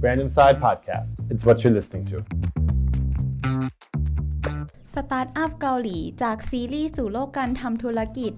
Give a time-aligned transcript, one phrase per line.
[0.00, 1.10] Brand Inside Podcast.
[1.32, 2.16] It's what you're listening to.
[4.94, 8.32] สตาร์ทอัพเกาหลีจากซีรีส์สู่โลกการทำธุรกิจ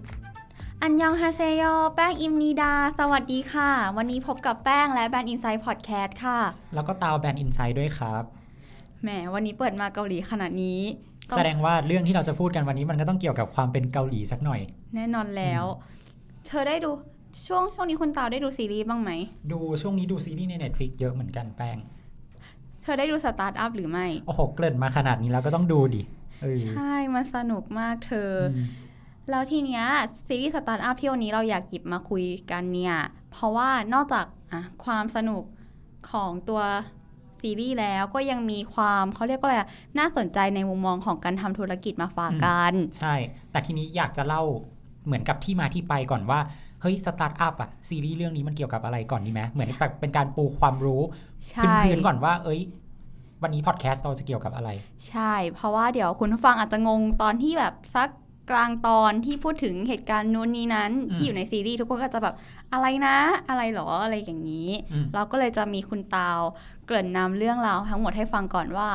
[0.83, 1.63] 안녕하세요
[1.95, 6.39] แป้ง 입니다 สวัสดีค่ะ วันนี้พบกับแป้งและ Brand Inside Podcast ค่ะ
[6.75, 8.23] แล้วก็ตาว Brand Inside ด้วยครับ
[9.03, 14.61] แหม วันนี้เปิดมาเกาหลีขนาดนี้ต้อง แสดงว่าเรื่องที่เราจะพูดกันวันนี้มันก็ต้องเกี่ยวกับความเป็นเกาหลีสักหน่อย
[14.95, 15.65] แน่นอนแล้ว
[16.47, 16.91] เธอได้ดู
[17.47, 19.11] ช่วงช่วงนี้คุณตาวได้ดูซีรีส์บ้างไหม
[19.53, 21.79] ดูช่วงนี้ดูซีรีส์ใน Netflix เยอะเหมือนกันแป้ง
[22.83, 26.03] เธอได้ดูสตาร์ทอัพหรือไม่ โอ้โห เกริ่นมาขนาดนี้แล้วก็ต้องดูดิ
[26.41, 28.67] เออใช่ มันสนุกมากเธออม
[29.31, 29.85] แล้วทีเนี้ย
[30.27, 32.97] ซีรีส์สตาร์ทอัพที่วันนี้เราอยากหยิบมาคุยกันเนี่ย
[33.33, 35.43] เพราะว่านอกจากอะความสนุก
[36.11, 36.63] ของตัว
[37.43, 43.15] ซีรีส์แล้วก็ยังมีความเขาเรียกว่าอะไรอะน่าสนใจในมุมมองของการทำธุรกิจมาฝากกัน ใช่
[43.51, 44.43] แต่ทีนี้อยากจะเล่า
[45.07, 46.41] เหมือนกับที่มาที่ไปก่อนว่า
[46.83, 51.03] เฮ้ยสตาร์ทอัพอะซีรีส์เรื่องนี้มันเกี่ยวกับอะไรก่อนดีไหมเหมือนแบบเป็นการปูความรู้
[51.51, 52.61] ใช่พื้นๆก่อนว่า เอ้ย
[53.43, 54.71] วันนี้พอดแคสต์เราจะเกี่ยวกับอะไร
[55.09, 58.09] ใช่ เพราะว่าเดี๋ยวคุณผู้ฟังอาจจะงงตอนที่แบบสัก
[58.51, 62.35] กลางตอนที่พูดถึงเหตุการณ์นู้นนี้นั้นอืมที่อยู่ในซีรีส์ทุกคนก็จะแบบ
[62.73, 63.17] อะไรนะ
[63.49, 66.41] อะไรหรออะไรอย่างนี้อืมเราก็เลยจะมีคุณตาว
[66.87, 68.89] เกริ่นนำเรื่องราวทั้งหมดให้ฟังก่อนว่า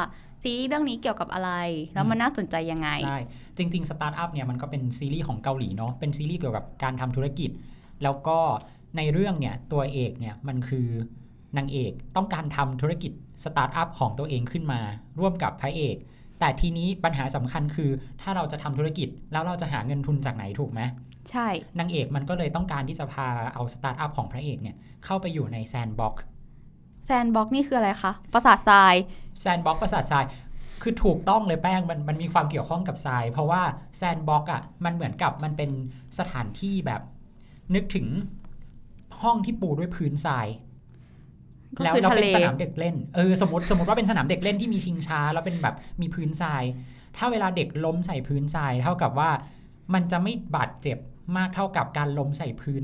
[0.44, 1.52] ซีรีส์เรื่องนี้เกี่ยวกับอะไร
[1.94, 3.20] แล้วมันน่าสนใจยังไงใช่
[3.58, 7.50] จริงๆสตาร์ทอัพเนี่ยมันก็เป็นซีรีส์ของเกาหลีเนาะเป็นซีรีส์เกี่ยวกับการทำธุรกิจ
[8.03, 8.39] แล้วก็
[8.98, 10.88] ในเรื่องเนี่ยตัวเอกเนี่ยมันคือ
[11.58, 13.11] นางเอกต้องการทำธุรกิจ
[13.44, 14.81] สตาร์ทอัพของตัวเองขึ้นมา
[15.20, 15.98] ร่วมกับพระเอก
[16.39, 17.89] แต่ทีนี้ปัญหาสำคัญคือ
[18.22, 20.81] ถ้าเราจะทำธุรกิจแล้วเราจะหาเงินทุนจากไหนถูกไหม
[21.31, 21.47] ใช่
[21.80, 26.25] นางเอกมันก็เลยต้องการที่จะพาเอาสตาร์ทอัพของพระเอกเนี่ยเข้าไปอยู่ใน sandbox
[27.06, 28.95] sandbox นี่คืออะไรคะปราสาททราย
[29.39, 30.25] sandbox ปราสาททราย
[30.81, 33.61] คือถูกต้องเลยแป้งมันมันมีความเกี่ยวข้องกับทราย เพราะว่า
[33.98, 35.72] sandbox อะมันเหมือนกับมันเป็น
[36.20, 37.02] สถานที่แบบ
[37.75, 38.08] นึกถึง
[39.22, 40.64] ห้องที่ปูด้วยพื้นทรายก็
[41.84, 46.64] แล้วคือเราทะเป็เลนสนามเด็กเล่นเออสมมติสมมติว่าเป็นสนามเด็กเล่นที่มีชิงช้า แล้วเป็นแบบมีพื้นทราย
[47.17, 49.30] ถ้าเวลาเด็กล้มใส่พื้นทราย เท่ากับว่า
[49.94, 50.98] มันจะไม่บาดเจ็บ
[51.38, 52.83] มากเท่ากับการล้มใส่พื้น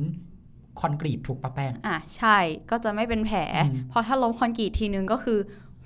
[0.79, 2.37] คอนกรีตถูกปะแป้งอะใช่
[2.69, 5.39] ก็จะไม่เป็นแผลอืมเพราะถ้าล้มคอนกรีตทีนึงก็คือ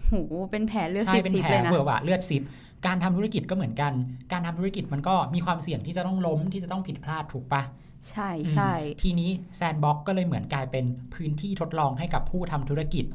[0.09, 0.21] หู
[0.51, 2.41] เป็นแผลเลือดใช่ซิบเป็นซิบแผลเลยนะเวอะหวะเลือดซิบ
[2.87, 3.93] การทำธุรกิจก็เหมือนกัน
[4.31, 7.61] การทำธุรกิจมันก็มีความเสี่ยงที่จะต้องล้มที่จะต้องผิดพลาดถูกปะ
[8.09, 13.05] ใช่ใช่อืมทีนี้ sandbox ก็เลยเหมือนกลายเป็นพื้นที่ทดลองให้กับผู้ทำธุรกิจ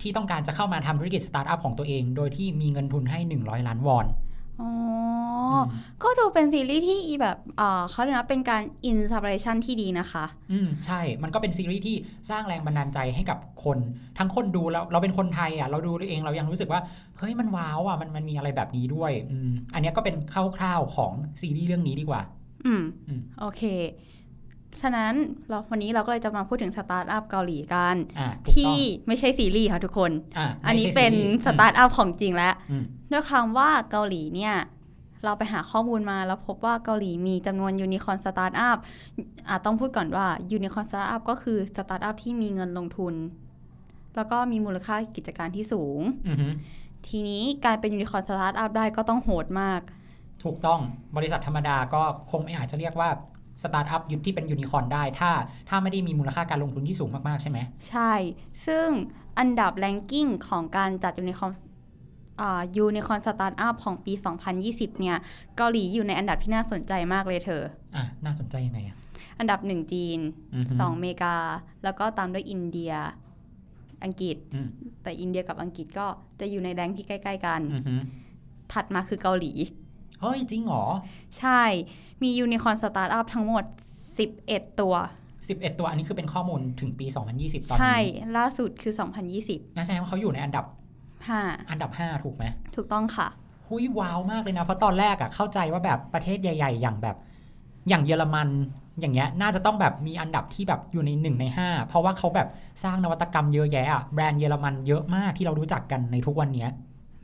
[0.00, 4.06] ที่ต้องการจะเข้ามาทำธุรกิจสตาร์ทอัพของตัวเอง โดยที่มีเงินทุนให้ 100 ล้านวอน
[4.60, 5.09] อ๋อมอ
[6.02, 11.96] ก็ดูเป็นซีรีส์ที่แบบอ่าเขาเรียกนะเป็นการ inspira tion ที่ดีนะคะ อืมใช่ มันก็เป็นซีรีส์ที่
[12.30, 13.78] สร้างแรงบันดาลใจให้กับคน
[14.18, 16.80] ทั้งคนดูแล้วเราเป็นคนไทยอะเราดูเองเรายังรู้สึกว่า
[17.18, 20.16] เฮ้ยมันว้าวอะมันมันมีอะไรแบบนี้ด้วยอืมอันเนี้ยก็เป็น
[20.56, 22.22] คร่าวๆของซีรีส์เรื่องนี้ดีกว่า
[22.66, 23.62] อืมอืมโอเค
[24.80, 25.12] ฉะนั้น
[25.48, 34.54] เราวันนี้เราก็เลยจะมาพูดถึงสตาร์ทอัพเกาหลีกันอ่าถูกต้องที่ไม่ใช่ซีรีส์ค่ะทุกคนอะอันนี้ไม่ใช่เป็นซีรีส์สตาร์ทอัพของจริงแล้วอืมด้วยคำว่าเกาหลีเนี่ย
[35.24, 38.78] เราไปหาข้อมูลมาแล้วพบว่าเกาหลีมีจำนวนยูนิคอ n สตาร์ทอัพ
[39.48, 43.14] อะต้องพูดก่อนว่ายูนิคอ n สตาร์ทอัพก็คือสตาร์ทอัพที่มีเงินลงทุน
[44.16, 46.48] แล้วก็มีมูลค่ากิจการที่สูงอือฮึ
[47.08, 49.80] ทีนี้การเป็นยูนิคอ n สตาร์ทอัพได้ก็ต้องโหดมาก
[50.44, 50.80] ถูกต้อง
[51.16, 53.08] บริษัทธรรมดาก็คงไม่อาจจะเรียกว่า
[53.62, 55.30] สตาร์ทอัพยุคที่เป็นยูนิคอร์นได้ ถ้า
[55.68, 58.12] ถ้าไม่ได้มีมูลค่าการลงทุนที่สูงมาก ๆ ใช่ไหม ใช่
[58.66, 58.86] ซึ่ง
[59.38, 61.60] อันดับ ranking ของการจัดยูนิคอ n อ่า
[62.76, 64.12] ยูนิคอ n สตาร์ทอัพของปี
[64.56, 65.16] 2020 เนี่ย
[65.56, 67.62] เกาหลีอยู่ในอันดับที่น่าสนใจมากเลยเธอ
[67.96, 68.96] อะ น่าสนใจยังไงอะ
[69.38, 70.18] อันดับหนึ่งจีน
[70.54, 71.36] อือฮึสองอเมริกา
[71.84, 72.92] แล้วก็ตามด้วยอินเดีย
[74.04, 74.68] อังกฤษอืม
[75.02, 76.06] แต่อินเดียกับอังกฤษก็
[76.40, 77.94] จะอยู่ใน rank ที่ใกล้ ๆ กันอือฮึ
[78.72, 79.52] ถัดมาคือเกาหลี
[80.20, 80.84] เฮ้ย จริงเหรอ
[81.38, 81.62] ใช่
[82.22, 83.64] มี unicorn สตาร์ทอัพทั้งหมด
[84.22, 84.94] 11 ตัว
[85.36, 87.06] 11 ตัวอันนี้คือเป็นข้อมูลถึงปี
[87.38, 88.94] 2020 ตอนใช่นี้ล่าสุดคือ
[89.34, 90.64] 2020งั้นแสดงว่าเขาอยู่ในอันดับ
[91.28, 92.44] 5 อันดับ 5 ถูกไหม
[92.76, 93.28] ถูกต้องค่ะ
[93.68, 97.16] หุยว้าวมากเลยนะ เพราะตอนแรกอะเข้าใจว่าแบบประเทศใหญ่ ๆ อย่างแบบ
[97.88, 98.48] อย่างเยอรมัน
[99.00, 102.48] อย่างเงี้ยน่าจะต้องแบบมีอันดับที่แบบอยู่ในหนึ่งในห้าเพราะว่าเขาแบบ
[102.84, 106.70] สร้างนวัตกรรมเยอะแยะอะแบรนด์เยอรมันเยอะมากที่เรารู้จักกันในทุกวันเนี้ย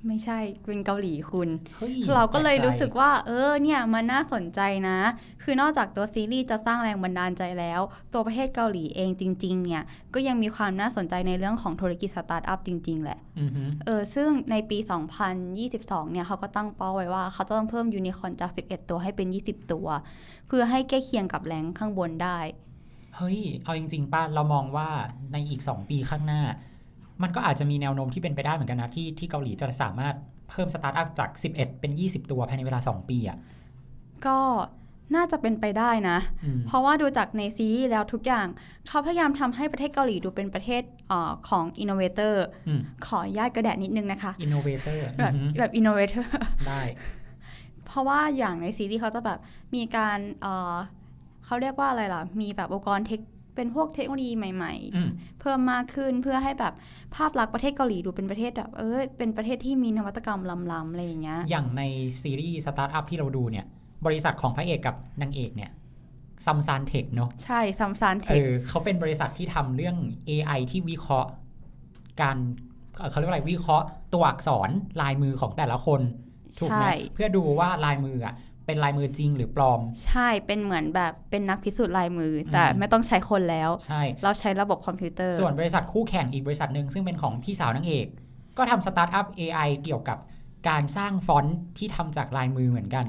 [0.07, 4.99] ไม่ใช่เป็นเกาหลีคุณเฮ้ยเราก็เลยแปใจรู้สึกว่า เออเนี่ยมันน่าสนใจนะ
[5.43, 7.81] คือนอกจากตัวซีรีส์จะสร้างแรงบันดาลใจแล้ว
[8.13, 9.83] ตัวประเทศเกาหลีเองจริง ๆ เนี่ย
[10.15, 14.79] ก็ยังมีความน่าสนใจในเรื่องของธุรกิจสตาร์ทอัพจริง ๆ แหละอือฮึเออซึ่งในปี
[15.45, 19.87] 2022 เนี่ยเขาก็ตั้งเป้าไว้ว่า เขาจะต้องเพิ่มยูนิคอ n จาก 11 ตัวให้เป็น 20 ตัว
[20.47, 22.39] เพื่อให้ใกล้เคียงกับ rank ข้างบนได้
[23.17, 24.89] เฮ้ยเอาจริง ๆป้าเรามองว่า
[25.33, 26.43] ในอีก 2 ปีข้างหน้า
[27.23, 30.15] มันก็อาจจะมีแนวโน้มที่เป็นไปได้เหมือนกันนะที่ที่เกาหลีจะสามารถ
[30.51, 33.39] เพิ่มสตาร์ทอัพจาก 11 เป็น 20 ตัวภายในเวลา 2 ปีอะ
[34.27, 34.39] ก็
[35.17, 38.47] น่าจะเป็นไปได้นะอืมเพราะว่าดูจากในซีรีส์แล้วทุกอย่าง
[38.89, 46.31] เขาพยายามทำให้ประเทศเกาหลีดูเป็นประเทศเออของ innovator อืมขออนุญาตกระแดะนิดนึงนะคะ innovator แบบแบบ innovator
[46.69, 46.83] ได้
[47.87, 49.39] เพราะว่าอย่างในซีรีส์เขาจะแบบ
[49.75, 50.75] มีการเอ่อ
[51.45, 53.21] เขาเรียกว่าอะไรล่ะ มีแบบอุปกรณ์ tech
[53.57, 56.75] เป็นพวกเทคโนโลยีใหม่อืมๆเพิ่มมากขึ้นเพื่อให้แบบ
[57.15, 60.41] ภาพลักษณ์ประเทศเกาหลีดูเป็นประเทศแบบเออเป็นประเทศที่มีนวัตกรรม
[60.73, 61.83] ล้ำๆอะไรอย่างเงี้ยอย่างใน
[62.23, 63.67] ซีรีส์สตาร์ทอัพที่เราดูเนี่ย
[64.07, 65.71] บริษัทของพระเอกกับนางเอกเนี่ย
[66.47, 69.97] Samsan Tech เนาะใช่ซัมซานเทเอคอเขาเป็นบริษัทที่ทำเรื่อง
[70.29, 71.31] AI ที่วิเคราะห์
[72.23, 72.37] การ
[72.97, 74.71] เอ่อเขาเรียกว่าอะไรวิเคราะห์ตัวอักษร
[75.03, 76.01] ลายมือของแต่ละคน
[76.61, 78.35] ถูกไหมใช่เพื่อดูว่าลายมืออะ
[78.67, 88.07] เป็นลายมือจริงหรือปลอม ใช่เป็นเหมือนแบบเป็นนักพิสูจน์ลายมือ แต่ไม่ต้องใช้คนแล้วใช่เราใช้ระบบคอมพิวเตอร์ ส่วนบริษัทคู่แข่งอีกบริษัทหนึ่งซึ่งเป็นของพี่สาวนางเอก
[88.59, 90.19] ก็ทำสตาร์ทอัพ AI เกี่ยวกับ
[90.69, 93.07] การสร้างฟอนต์ที่ทำจากลายมือเหมือนกัน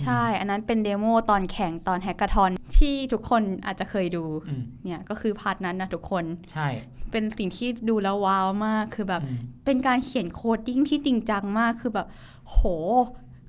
[0.00, 6.68] ใช่ อันนั้นเป็นเดโมตอนแข่งตอนแฮกเกอร์ทอนที่ทุกคนอาจจะเคยดูอืมเนี่ยก็คือ part นั้นนะทุกคนใช่
[7.10, 12.06] เป็นสิ่งที่ดูแล้ว wow มากคือแบบอืมเป็นการเขียน coding ที่จริงจังมากคือแบบ
[12.48, 12.58] โห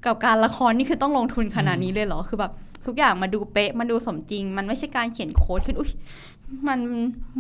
[0.07, 2.53] กับการละครนี่คือต้องลงทุนขนาดนี้เลยเหรอ คือแบบ
[2.85, 5.91] ทุกอย่างมาดูเป๊ะ มันดูสมจริง มันไม่ใช่การเขียนโค้ดขึ้น อุ้ย
[6.67, 6.79] มัน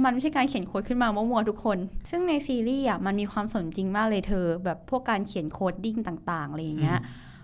[0.03, 1.77] มันไม่ใช่การเขียนโค้ดขึ้นมามั่วๆทุกคน
[2.09, 6.99] ซึ่งในซีรีส์อะ มันมีความสมจริงมากเลยเธอ แบบพวกการเขียน coding ต่างๆอะไรอย่างเงี้ย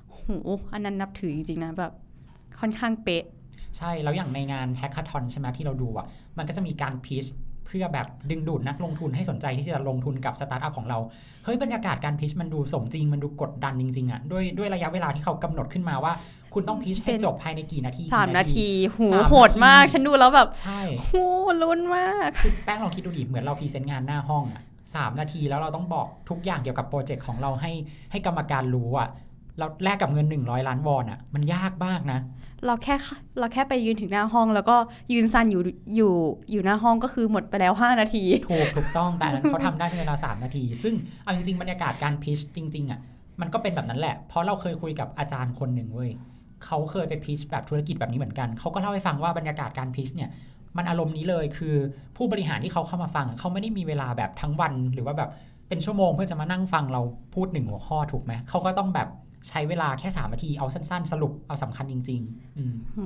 [0.10, 0.28] โห
[0.74, 1.92] อันนั้นนับถือจริงๆนะแบบ
[2.60, 3.24] ค่อนข้างเป๊ะ
[3.78, 6.06] ใช่ แล้วอย่างในงานแฮก a า t อนใช่ไหมที่เราดูอะ
[6.38, 7.26] มันก็จะมีการ pitch
[7.66, 10.98] เพื่อแบบดึงดูดนักลงทุนให้สนใจที่จะลงทุนกับสตาร์ทอัพของเรา
[11.44, 16.14] เฮ้ยบรรยากาศการ pitch มันดูสมจริง มันดูกดดันจริงๆอะด้วยด้วยระยะเวลาที่เขากำหนดขึ้นมาว่า
[16.54, 21.12] คุณต้อง pitch ให้เป็นจบภายในกี่นาทีสามกี่นาที หูสามนาทีโหดมาก ฉันดูแล้วแบบใช่โห
[21.62, 24.62] ลุ้นมากคือแป้งลองคิดดูดิเหมือนเรา present งานหน้าห้องอะ
[24.96, 27.72] สามนาทีแล้วเราต้องบอกทุกอย่างเกี่ยวกับโปรเจกต์ของเราให้
[28.12, 29.10] ให้กรรมการรู้อะ
[29.58, 32.20] เราแลกกับเงิน 100 ล้านวอนอะ มันยากมากนะ
[32.66, 32.96] เราแค่
[33.40, 34.76] เราแค่ไปยืนถึงหน้าห้อง แล้วก็
[35.14, 35.62] ยืนซันอยู่
[35.96, 36.14] อยู่
[36.52, 43.00] อยู่หน้าห้องก็คือหมดไปแล้ว 5 นาที ถูกถูกต้องแต่อันนั้นเขาทำได้ในเวลา 3 นาที ซึ่งเอาจริงๆบรรยากาศการ pitch จริง ๆอะ
[43.42, 46.12] มันก็เป็นแบบนั้นแหละ เพราะเราเคยคุยกับอาจารย์คนหนึ่งเว้ย
[46.66, 50.30] เขาเคยไป pitch แบบธุรกิจแบบนี้เหมือนกันเขาก็เล่าให้ฟังว่าบรรยากาศการ pitch เนี่ย
[50.78, 51.76] มันอารมณ์นี้เลยคือ
[52.18, 55.30] ผู้บริหารที่เขาเข้ามาฟังอะเขาไม่ได้มีเวลาแบบทั้งวันหรือว่าแบบ
[55.68, 57.02] เป็นชั่วโมงเพื่อจะมานั่งฟังเรา
[57.34, 59.08] พูดหนึ่งหัวข้อถูกไหมเขาก็ต้องแบบ
[59.50, 63.00] ใช้เวลาแค่สามนาที เอาสั้น ๆ สรุปเอาสำคัญจริงๆอืมโห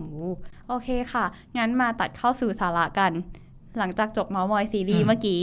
[0.68, 1.25] โอเคค่ะ
[1.57, 3.12] งั้นมาตัดเข้าสู่สาระกัน
[3.78, 5.42] หลังจากจบเม้ามอยซีรีส์อืมเมื่อกี้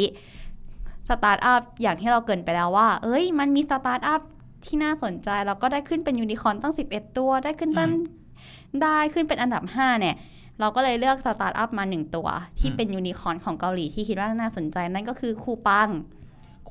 [1.09, 4.21] สตาร์ทอัพอย่างที่เราเกริ่นไปแล้วว่า เอ้ย มันมีสตาร์ทอัพ
[4.65, 7.91] ที่น่าสนใจ แล้วก็ได้ขึ้นเป็นยูนิคอร์นตั้ง 11 ตัว ได้ขึ้นตั้ง
[8.83, 10.17] ได้ขึ้นเป็นอันดับ 5 เนี่ย
[10.61, 15.89] เราก็เลยเลือกสตาร์ทอัพมาหนึ่งตัว ที่เป็นยูนิคอร์นของเกาหลีที่คิดว่าน่าสนใจนั่นก็คือคูปัง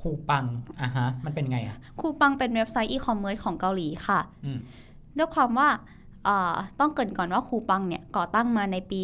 [0.04, 0.46] คูปัง
[0.82, 4.60] อะฮะมันเป็นไงอะคูปังเป็นเว็บไซต์อีคอมเมิร์ซของเกาหลีค่ะอืม
[5.18, 5.70] ด้วยความว่า
[6.26, 9.02] เอ่อต้องเกริ่นก่อนว่าคูปังเนี่ยก่อตั้งมาในปี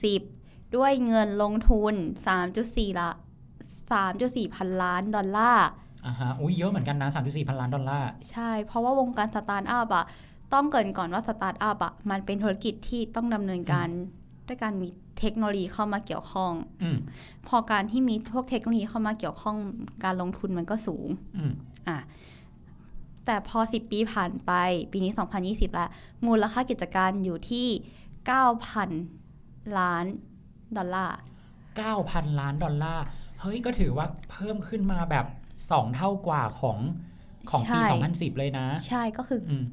[0.00, 1.94] 2010 ด้วยเงินลงทุน
[2.46, 3.10] 3.4ละ
[3.82, 5.68] 3.4 พันล้านดอลลาร์
[6.06, 10.04] อ่าฮะอุ้ยเยอะเหมือนกันนะ 3.4 พันล้านดอลลาร์ ใช่ เพราะว่าวงการสตาร์ทอัพอะ
[10.54, 13.88] ต้องเกริ่นก่อนว่าสตาร์ทอัพอะมันเป็นธุรกิจที่ต้องดำเนินการ
[14.48, 16.52] ด้วยการมีเทคโนโลยีเข้ามาเกี่ยวข้อง
[16.82, 16.98] อืม
[17.48, 19.56] พอการที่มีพวกเทคโนโลยีเข้ามาเกี่ยวข้อง
[20.04, 21.52] การลงทุนมันก็สูงอืม
[21.88, 21.98] อะ
[23.26, 24.52] แต่พอ 10 ปีผ่านไป
[24.92, 25.12] ปีนี้
[25.44, 25.90] 2020แล้ว
[26.26, 27.66] มูลค่ากิจการอยู่ที่
[28.92, 30.06] 9,000 ล้าน
[30.76, 31.18] ดอลลาร์
[31.78, 33.04] 9,000 ล้านดอลลาร์
[33.40, 35.26] เฮ้ย ก็ถือว่าเพิ่มขึ้นมาแบบ
[35.60, 36.78] 2 เท่ากว่าของ
[37.50, 37.98] ของปีใช่
[38.34, 39.64] 2010 เลยนะ ใช่ก็คืออืม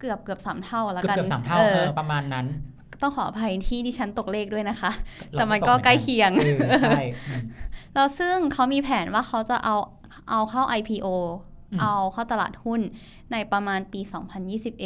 [0.00, 2.46] เกือบเกือบสามเท่าแล้วเกือบกัน เกือบสามเท่าเอเอออประมาณนั้น
[3.02, 4.90] ต้องขออภัยที่ดิฉันตกเลขด้วยนะคะ
[5.32, 7.42] เราแต่มันตก็หอใกล้เคียงเออใช่อืม
[7.94, 9.76] แล้วซึ่งเขามีแผนว่าเขาจะเอา
[10.30, 11.06] เอาเข้า IPO
[11.72, 12.80] อืมเอาเข้าตลาดหุ้น
[13.32, 14.00] ในประมาณปี
[14.60, 14.78] 2021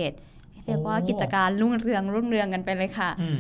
[0.65, 3.39] เรียกว่าโอ้กิจการรุ่งเรืองรุ่งเรืองกันไปเลยค่ะอืม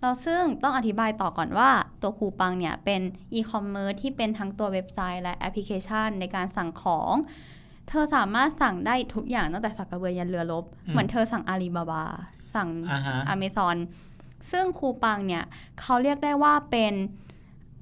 [0.00, 1.70] แล้วซึ่งต้องอธิบายต่อก่อนว่า
[2.02, 3.00] ตัวคูปังเนี่ยเป็น
[3.34, 7.14] อีคอมเมิร์ซที่เป็นทั้งตัวเว็บไซต์และแอปพลิเคชันในการสั่งของ
[7.88, 12.04] เธอสามารถสั่งได้ทุกอย่างตั้งแต่สากกะเบือยันเรือรบอืมเหมือนเธอสั่งอาลีบาบา
[12.56, 13.76] สั่งอ่าฮะอเมซอน
[14.50, 15.44] ซึ่งคูปังเนี่ย
[15.80, 16.94] เขาเรียกได้ว่าเป็น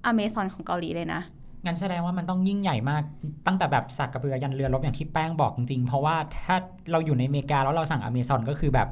[0.06, 1.22] อเมซอนของเกาหลีเลยนะ
[1.66, 3.02] งั้นแสดงว่ามันต้องยิ่งใหญ่มาก
[3.46, 6.56] ตั้งแต่แบบสักกระเบือยันเรือรบอย่างที่แป้งบอกจริงๆ เพราะว่าถ้า
[6.90, 8.88] เราอยู่ในอเมริกาแล้วเราสั่งอเมซอนก็คือแบบ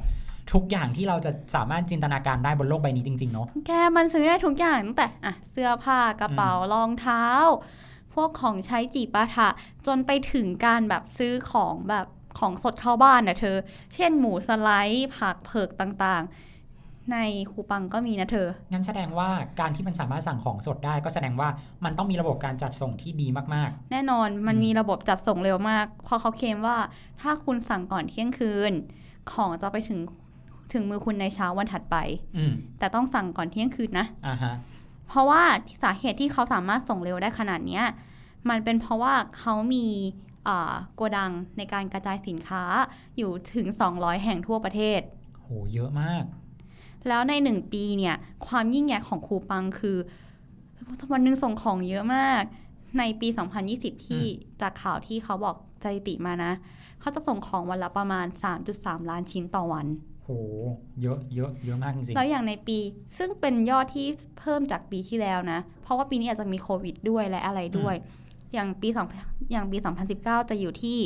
[0.53, 7.25] ทุกอย่างที่เราจะสามารถจินตนาการได้บนโลกใบนี้จริงๆเนาะแกมันซื้อได้ทุกอย่างตั้งแต่อะเสื้อผ้ากระเป๋ารองเท้า
[8.15, 9.49] พวกของใช้จีปาถะ
[9.87, 12.07] จนไปถึงการแบบซื้อของแบบ
[12.39, 13.57] ของสดเข้าบ้านนะเธอ
[13.95, 17.19] เช่นหมูสไลด์ผักเผือกต่างๆ ใน
[17.51, 19.29] คูปังก็มีนะเธอ งั้นแสดงว่า
[19.61, 21.49] การที่มันสามารถสั่งของสดได้ก็แสดงว่า
[21.85, 26.77] มันต้องมีระบบการจัดส่งที่ดีมากแน่นอนมันอืมมีระบบจัดส่งเร็วมาก เพราะเขาเคลมว่า
[27.21, 28.73] ถ้าคุณสั่งก่อนเที่ยงคืน
[29.33, 30.01] ของจะไปถึง
[30.73, 31.97] ถึงมือคุณในเช้าวันถัดไป
[32.37, 34.55] อืมแต่ต้องสั่งก่อนเที่ยงคืนนะอ่าฮะ
[35.09, 35.43] เพราะว่า
[35.83, 37.85] สาเหตุที่เขาสามารถส่งเร็วได้ขนาดเนี้ย
[38.49, 40.32] มันเป็นเพราะว่าเขามีอ่า
[40.95, 42.65] โกดังในการกระจายสินค้า
[43.19, 45.01] อยู่ถึง 200 แห่งทั่วประเทศ
[45.43, 46.25] โหเยอะมาก
[47.09, 49.97] แล้วในหนึ่งปีเนี่ย ความยิ่งใหญ่ของคูปังคือ
[51.13, 52.43] วันหนึ่งส่งของเยอะมาก
[52.99, 53.29] ในปี
[53.67, 54.25] 2020 ที่
[54.61, 56.53] จากข่าวที่เขาบอกสถิติมานะ
[57.01, 58.27] เขาจะส่งของวันละประมาณ
[58.69, 59.87] 3.3 ล้านชิ้นต่อวัน
[60.25, 60.31] โห
[61.03, 62.79] เยอะ เยอะ เยอะมากจริงแล้วอย่างในปี
[63.19, 64.07] ซึ่งเป็นยอดที่
[64.39, 68.22] เพิ่มจากปีที่แล้วนะ เพราะว่าปีนี้อาจจะมีโควิดด้วยและอะไรด้วย อ
[68.57, 69.07] ย่างปีสอง
[69.53, 69.77] อย่างปี
[70.15, 70.99] 2019 จะอยู่ที่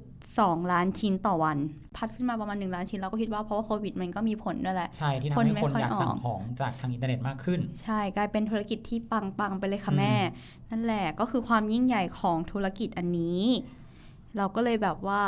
[0.00, 1.58] 2.2 ล้านชิ้นต่อวัน
[1.96, 10.14] ผลัดขึ้นมาประมาณ 1 ล้านชิ้น เราก็คิดว่าเพราะว่าโควิดมันก็มีผลด้วยแหละๆใช่ ที่คนทำให้ไม่คนค่อยอยากสั่องอกของจากทางอินเทอร์เน็ตมากขึ้น ใช่กลายเป็นธุรกิจที่ปัง ๆ ไปเลยค่ะอืมแม่
[10.70, 13.42] นั่นแหละก็คือความยิ่งใหญ่ของธุรกิจอันนี้
[14.36, 15.22] เราก็เลยแบบว่า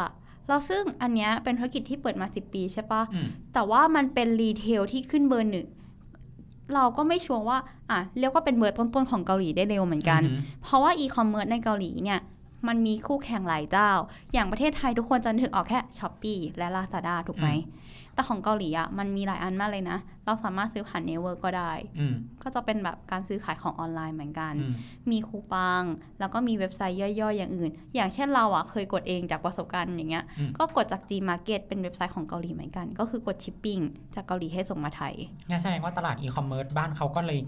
[0.49, 5.69] เราซึ่งอันเนี้ยเป็นธุรกิจที่เปิดมา 10 ปีใช่ปะอืมแต่ว่ามันเป็น retail ที่ขึ้นเบอร์หนึ่ง
[6.75, 7.59] เราก็ไม่ sure ว่า
[7.91, 12.21] อะเรียกว่าเป็นเบอร์ต้นๆของเกาหลีได้เร็วเหมือนกันอือหือเพราะว่าอีคอมเมิร์ซในเกาหลีเนี่ย
[12.69, 13.91] มันมีคู่แข่งหลายเจ้า
[14.33, 17.49] อย่างประเทศไทยทุกคนจะนึกออกแค่ Shopee และ Lazada ถูกไหม
[18.15, 24.73] แต่ของเกาหลีอะมันมีหลายอันมากเลยนะ เราสามารถซื้อผ่านเนเวอร์ก็ได้อืมก็จะเป็นแบบการซื้อขายของออนไลน์เหมือนกันอืม
[25.11, 25.83] มีคูปัง
[26.21, 33.79] แล้วก็มีเว็บไซต์ย่อยๆ อย่างอื่น อย่างเช่นเราอะเคยกดเองจากประสบการณ์อย่างเงี้ยอืมก็กดจาก G Market เป็นเว็บไซต์ของเกาหลีเหมือนกัน ก็คือกดชิปปิ้ง
[34.15, 35.15] จากเกาหลีให้ส่งมาไทย
[35.49, 37.41] งั้นแสดงว่าตลาดอีคอมเมิร์ซบ้านเขาก็เลย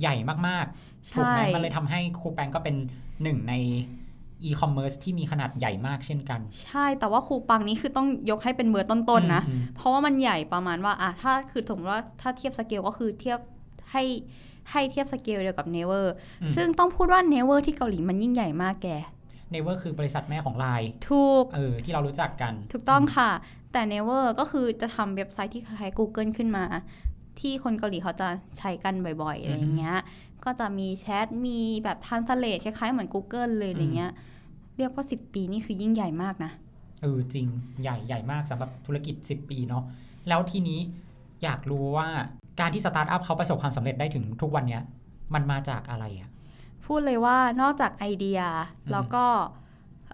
[0.00, 0.14] ใหญ่
[0.46, 2.76] มากๆใช่ถูกไหมมันเลยทำให้คูปังก็เป็น
[3.22, 3.54] หนึ่งใน
[4.44, 13.38] อีคอมเมิร์ซที่มีขนาดใหญ่มากเช่นกัน ใช่แต่ว่าคูปังนี้คือต้องยกให้เป็นเบอร์ต้นๆนะอืมเพราะว่ามันใหญ่ประมาณว่าอะถ้าคือสมมติว่าถ้าเทียบสเกลก็คือเทียบ
[13.92, 14.04] ให้
[14.70, 18.88] ให้เทียบสเกลเดียวกับเนเวอร์อืมซึ่งต้องพูดว่าเนเวอร์ที่เกาหลีมันยิ่งใหญ่มากแก
[19.50, 23.30] เนเวอร์คือบริษัทแม่ของไลน์ถูกเออที่เรารู้จักกัน ถูถูกต้องค่ะ
[23.72, 26.64] แต่ Naver ก็คือจะทำเว็บไซต์ที่คล้ายๆ Google ขึ้นมา
[27.40, 29.98] ที่คนเกาหลีเขาจะใช้กันบ่อยๆอะไรอย่างเงี้ย
[30.44, 34.12] ก็จะมีแชทมีแบบทันสเล e คล้ายๆเหมือน Google เลยอะไรเงี้ย
[34.76, 36.52] เรียกว่า 10 ปีนี่คือยิ่งใหญ่มากนะ
[37.02, 37.46] เออจริง
[37.82, 39.84] ใหญ่ใหญ่มากสำหรับธุรกิจ 10 ปีเนาะ
[40.28, 40.80] แล้วทีนี้
[41.42, 42.08] อยากรู้ว่า
[42.60, 44.82] การที่สตาร์ทอัพเขาประสบความสำเร็จได้ถึงทุกวันเนี้ย
[45.34, 46.30] มันมาจากอะไรอะ
[46.86, 48.40] พูดเลยว่านอกจากไอเดีย
[48.84, 49.24] อืมแล้วก็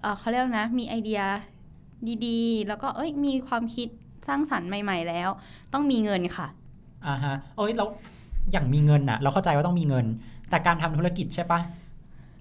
[0.01, 1.21] เอ่อเขาเรียกนะ มีไอเดีย
[2.27, 3.89] ดีๆ แล้วก็เอ้ยมีความคิด
[4.29, 5.29] สร้างสรรค์ใหม่ ๆ แล้ว
[5.73, 6.49] ต้องมีเงินค่ะ
[7.07, 7.89] อ่าฮะเอ้ยแล้ว
[8.53, 10.07] อย่างมีเงินอะเราเข้าใจว่าต้องมีเงิน
[10.51, 11.61] แต่การทำธุรกิจใช่ปะ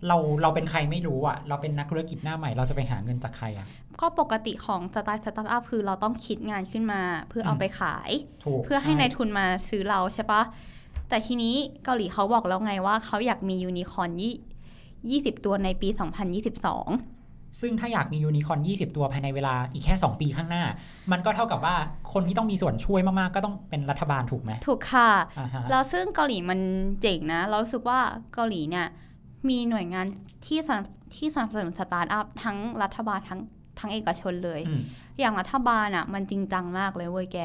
[0.07, 3.67] เราเราเป็นใครไม่รู้อะเราเป็นนักธุรกิจหน้าใหม่เราจะไปหาเงินจากใครอะ
[4.01, 8.09] ก็ปกติของสไตล์สตาร์ทอัพคือเราต้องคิดงานขึ้นมา เพื่อเอาอืมไปขาย
[8.45, 10.41] ถูกเพื่อให้นายทุนมาซื้อเราใช่ปะ
[11.09, 14.35] แต่ทีนี้เกาหลีเขาบอกแล้วไงว่าเขาอยากมียูนิคอร์นยี่
[15.09, 20.63] ยี่สิบตัวในปี 2022 ซึ่งถ้าอยากมียูนิคอร์น20 ตัวภายในเวลาอีกแค่ 2 ปีข้างหน้า
[21.11, 21.75] มันก็เท่ากับว่า
[22.13, 26.59] คนที่ต้องมีส่วนช่วยมาก ๆ ก็ต้องเป็นรัฐบาลถูกไหมถูกค่ะอ่าฮะแล้วซึ่งเกาหลีมัน
[27.01, 27.99] เจ๋งนะ เรารู้สึกว่า
[28.33, 28.87] เกาหลีเนี่ย
[29.49, 30.05] มีหน่วยงาน
[30.47, 30.85] ที่สนับ
[31.17, 33.39] ที่สนับสนุนสตาร์ทอัพทั้งรัฐบาลทั้ง
[33.79, 34.81] ทั้งเอกชนเลยอืม
[35.19, 37.37] อย่างรัฐบาลอะ มันจริงจังมากเลยเว้ยแก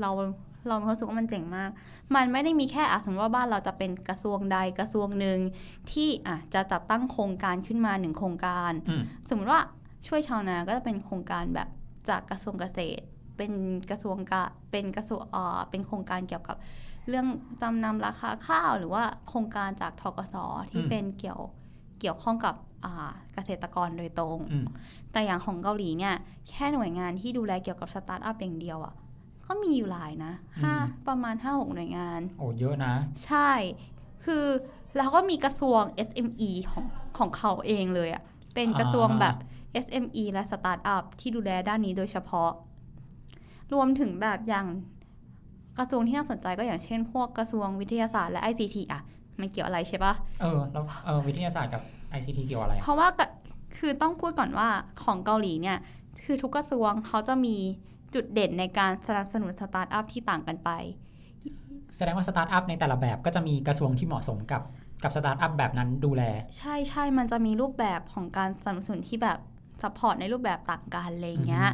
[0.00, 0.10] เรา
[0.66, 1.70] เรามีความรู้สึกว่ามันเจ๋งมาก
[2.14, 5.38] มันไม่ได้มีแค่อะสมมติว่าบ้านเราจะเป็นกระทรวงใดกระทรวงหนึ่ง
[5.92, 9.60] ที่อะจะจัดตั้งโครงการขึ้นมาหนึ่งโครงการอืมสมมติว่า
[10.06, 11.68] ช่วยชาวนาก็จะเป็นโครงการแบบ
[12.08, 13.04] จากกระทรวงเกษตร
[13.36, 13.52] เป็น
[13.90, 16.56] กระทรวงกะเป็นกระทรวงเอ่อเป็นโครงการเกี่ยวกับ
[17.08, 17.26] เรื่อง
[17.62, 20.36] จำนำราคาข้าวหรือว่าโครงการจากทกส
[20.70, 21.40] ที่อืมเป็นเกี่ยว
[22.00, 22.54] เกี่ยวข้องกับ
[22.84, 24.66] อ่าเกษตรกรโดยตรงอืม
[25.12, 26.14] แต่อย่างของเกาหลีเนี่ย
[26.48, 28.94] แค่หน่วยงานที่ดูแลเกี่ยวกับสตาร์ทอัพอย่างเดียวอะ่ะ
[29.46, 30.32] ก็มีอยู่หลายนะ
[30.62, 30.74] ห้า
[31.08, 32.94] ประมาณ5 6หน่วยงาน โอ้เยอะนะ
[33.24, 33.50] ใช่
[34.24, 34.44] คือ
[34.96, 36.84] แล้วก็มีกระทรวง SME ของ
[37.18, 38.22] ของเขาเองเลยอะ่ะ
[38.54, 39.36] เป็นกระทรวงแบบ
[39.84, 42.50] SME และสตาร์ทอัพที่ดูแลด้านนี้โดยเฉพาะ
[43.72, 44.66] รวมถึงแบบอย่าง
[45.78, 49.02] กระทรวงที่น่าสนใจก็อย่างเช่น พวกกระทรวงวิทยาศาสตร์และ ICT อะ
[49.40, 51.82] มันเกี่ยวอะไรใช่ปะเออแล้วเออวิทยาศาสตร์กับ
[52.16, 53.28] ICT เกี่ยวอะไร เพอะราเพราะว่า
[53.78, 54.68] คือต้องพูดก่อนว่า
[55.02, 55.78] ของเกาหลีเนี่ย
[56.24, 57.56] คือทุกกระทรวงเขาจะมี
[58.14, 60.70] จุดเด่นในการสนับสนุนสตาร์ทอัพที่ต่างกันไป
[61.96, 64.62] แสดงว่าสตาร์ทอัพในแต่ละแบบก็จะมีกระทรวงที่เหมาะสมกับ
[65.02, 66.22] กับสตาร์ทอัพแบบนั้นดูแล
[66.58, 69.38] ใช่ใช่มันจะมีรูปแบบของการสนับสนุนที่แบบ
[69.82, 71.68] support ในรูปแบบต่างกันอะไรอย่างเงี้ย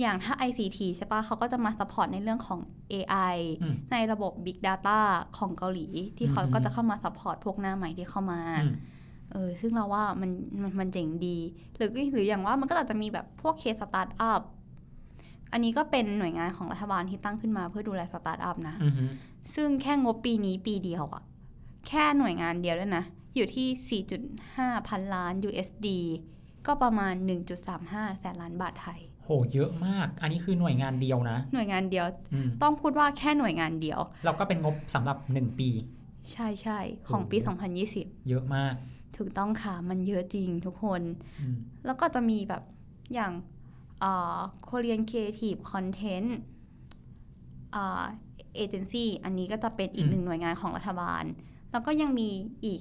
[0.00, 2.60] อย่างถ้า ICT ใช่ปะเขาก็จะมา support ในเรื่องของ
[2.92, 4.98] AI อืมในระบบ Big Data
[5.38, 5.86] ของเกาหลี
[6.18, 8.74] ที่เขาอืมก็จะเข้ามา support พวกหน้าใหม่ที่เข้ามาอืม
[9.32, 10.30] เออ ซึ่งเราว่ามัน
[10.62, 11.38] มันมันเจ๋งดี
[11.76, 14.42] หรือหรืออย่างว่ามันก็อาจจะมีแบบพวก K-Startup
[15.52, 19.04] อันนี้ก็เป็นหน่วยงานของรัฐบาลที่ตั้งขึ้นมาเพื่อดูแลสตาร์ทอัพนะอืมฮึ
[19.54, 21.22] ซึ่งแค่งบปีนี้ปีเดียวอะ
[21.88, 23.04] แค่หน่วยงานเดียวด้วยนะ
[23.36, 24.00] อยู่ที่
[24.44, 25.88] 4.5 พันล้าน USD
[26.66, 27.14] ก็ประมาณ
[27.68, 35.68] 1.35 แสนล้านบาทไทย โห เยอะมาก อันนี้คือหน่วยงานเดียวนะ หน่วยงานเดียวอืมต้องพูดว่าแค่หน่วยงานเดียว เราก็เป็นงบสำหรับหนึ่งปี
[36.32, 36.78] ใช่ใช่
[37.08, 37.64] ของปีโอ้โห
[38.22, 38.74] 2020 เยอะมาก
[39.16, 41.02] ถูกต้องค่ะ มันเยอะจริงทุกคน
[41.40, 42.62] อืมแล้วก็จะมีแบบ
[43.14, 43.32] อย่าง
[44.00, 44.38] เอ่อ
[44.68, 46.28] Korean Creative Content
[47.72, 48.02] เอ่อ
[48.56, 51.24] เอเจนซี่อันนี้ก็จะเป็นอีกหนึ่งหน่วยงานของรัฐบาล
[51.72, 52.28] แล้วก็ยังมี
[52.64, 52.80] อีก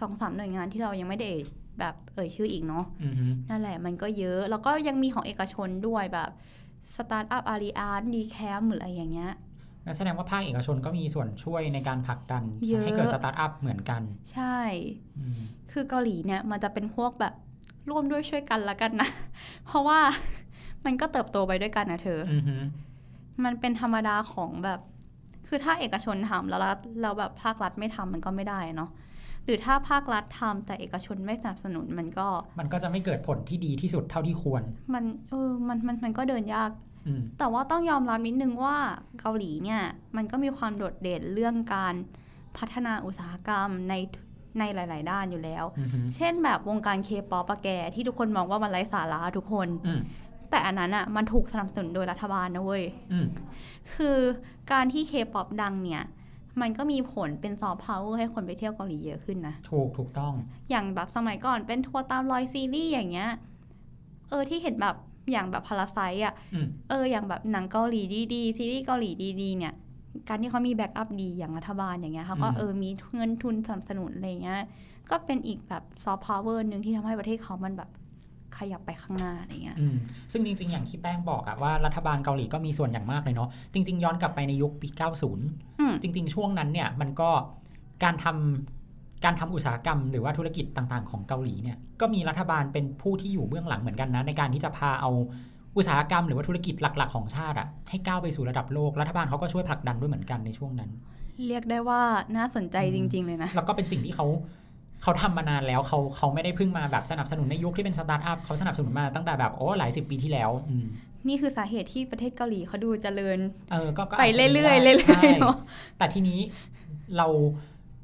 [0.00, 1.44] สองสามหน่วยงานที่เรายังไม่ได้เอ่ย
[1.78, 6.30] แบบเอ่ยชื่ออีกเนาะอือฮึนั่นแหละมันก็เยอะ แล้วก็ยังมีของเอกชนด้วยแบบ
[6.94, 9.32] Startup Alliance D.CAMP หรืออะไรอย่างเงี้ย
[9.84, 14.02] งั้นแสดงว่าภาคเอกชนก็มีส่วนช่วยในการผลักดันเยอะให้เกิดสตาร์ทอัพเหมือนกัน
[14.32, 14.56] ใช่
[15.18, 15.38] อืม
[15.72, 17.34] คือเกาหลีเนี่ยมันจะเป็นพวกแบบ
[17.90, 19.08] ร่วมด้วยช่วยกันละกันนะ
[19.66, 20.00] เพราะว่า
[20.84, 22.56] มันก็เติบโตไปด้วยกันนะเธออือฮึ
[23.44, 24.80] มันเป็นธรรมดาของแบบ
[25.48, 28.90] คือถ้าเอกชนทำแล้วรัฐแล้วแบบภาครัฐไม่ทำมันก็ไม่ได้เนาะ
[29.44, 34.62] หรือถ้าภาครัฐทำแต่เอกชนไม่สนับสนุนมันก็ มันก็จะไม่เกิดผลที่ดีที่สุดเท่าที่ควร
[34.94, 36.70] มันเออมันมันมันก็เดินยาก
[37.06, 38.76] อืมแต่ว่าต้องยอมรับนิดนึงว่า
[39.20, 39.82] เกาหลีเนี่ย
[40.16, 41.94] มันก็มีความโดดเด่นเรื่องการ
[42.56, 43.94] พัฒนาอุตสาหกรรมใน
[44.58, 50.00] ในหลาย ๆ ด้านอยู่แล้วอือฮึเช่นแบบวงการเคป๊อปแก ที่ทุกคนมองว่ามันไร้สาระทุกคนอืม
[50.50, 53.26] แต่อันนั้นอะมันถูกสนับสนุนโดยรัฐบาลนะเว้ยอืม
[53.94, 54.18] คือ
[54.72, 56.02] การที่เคป๊อปดังเนี่ย
[56.60, 60.32] มันก็มีผลเป็นซอฟต์พาวเวอร์ให้คนไปเที่ยวเกาหลีเยอะขึ้นนะ ถูกถูกต้อง
[60.70, 63.30] อย่างแบบสมัยก่อนเป็นทัวร์ตามรอยซีรีส์อย่างเงี้ย
[64.28, 64.96] เออที่เห็นแบบ
[65.32, 68.02] อย่างแบบ Parasite อะอืมเอออย่างแบบหนังเกาหลี
[68.34, 69.10] ดีๆซีรีส์เกาหลี
[69.42, 69.74] ดีๆเนี่ย
[70.28, 74.60] การที่เขามี backup ดีอย่างรัฐบาลอย่างเงี้ยเขาก็อืมเออมีเงินทุนสนับสนุนอะไรเงี้ย
[75.10, 77.90] ก็เป็นอีกแบบซอฟต์พาวเวอร์หนึ่งที่ทำให้ประเทศเขามันแบบ
[78.58, 79.96] ขยับไปข้างหน้าอะไรเงี้ยอืม
[80.32, 84.88] ซึ่งจริง ๆ อย่างที่แป้งบอกอะว่ารัฐบาลเกาหลีก็มีส่วนอย่างมากเลยเนาะจริง ๆ ย้อนกลับไปในยุคปี
[85.34, 87.30] 90อืมจริง ๆ ช่วงนั้นเนี่ยมันก็
[88.04, 95.10] การทำการทำอุตสาหกรรมหรือว่าธุรกิจต่างๆ ของเกาหลีเนี่ยก็มีรัฐบาลเป็นผู้ที่อยู่เบื้องหลังเหมือนกันนะในการที่จะพาเอา
[95.76, 100.90] อุตสาหกรรมหรือว่าธุรกิจหลักๆ ของชาติอะให้ก้าวไปสู่ระดับโลกรัฐบาลเขาก็ช่วยผลักดันด้วยเหมือนกันในช่วงนั้น
[101.46, 102.00] เรียกได้ว่า
[102.36, 104.26] น่าสนใจอืจมริง ๆ เลยนะแล้วก็เป็นสิ่งที่เขา
[105.02, 110.86] เขาทำมานานแล้วเขาเขาไม่ได้เพิ่งมาแบบสนับสนุนในยุคที่เป็นสตาร์ทอัพเขาสนับสนุนมาตั้งแต่แบบโอ้หลายสิบปีที่แล้วอืม
[111.28, 113.38] นี่คือสาเหตุที่ประเทศเกาหลีเขาดูเจริญ
[113.72, 115.56] เออก็ก็อาจจะเรื่อยๆได้เรื่อยใช่ๆเนาะ
[115.98, 116.38] แต่ทีนี้
[117.16, 117.26] เรา